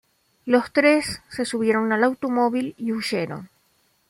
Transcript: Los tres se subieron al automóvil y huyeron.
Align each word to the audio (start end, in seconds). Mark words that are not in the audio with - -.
Los 0.47 0.73
tres 0.73 1.21
se 1.29 1.45
subieron 1.45 1.93
al 1.93 2.03
automóvil 2.03 2.73
y 2.79 2.91
huyeron. 2.91 3.49